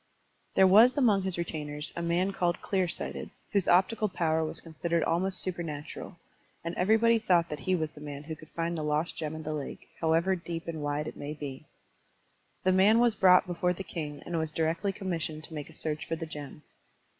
There 0.55 0.65
was 0.65 0.97
among 0.97 1.21
his 1.21 1.37
retainers 1.37 1.93
a 1.95 2.01
man 2.01 2.31
called 2.33 2.59
Clear 2.59 2.87
Sighted, 2.87 3.29
whose 3.51 3.67
optical 3.67 4.09
power 4.09 4.43
was 4.43 4.59
consid 4.59 4.89
ered 4.91 5.05
almost 5.05 5.39
supernatural, 5.41 6.17
and 6.63 6.73
everybody 6.73 7.19
thought 7.19 7.49
that 7.49 7.59
he 7.59 7.75
was 7.75 7.91
the 7.91 8.01
man 8.01 8.23
who 8.23 8.35
could 8.35 8.49
find 8.49 8.75
the 8.75 8.81
lost 8.83 9.15
gem 9.15 9.35
in 9.35 9.43
the 9.43 9.53
lake, 9.53 9.87
however 9.99 10.35
deep 10.35 10.67
and 10.67 10.81
wide 10.81 11.07
it 11.07 11.17
might 11.17 11.39
be. 11.39 11.65
The 12.63 12.71
man 12.71 12.97
was 12.97 13.13
brought 13.13 13.45
before 13.45 13.73
the 13.73 13.83
king 13.83 14.23
and 14.25 14.39
was 14.39 14.51
directly 14.51 14.91
commissioned 14.91 15.43
to 15.43 15.53
make 15.53 15.69
a 15.69 15.73
search 15.75 16.07
for 16.07 16.15
the 16.15 16.25
gem. 16.25 16.63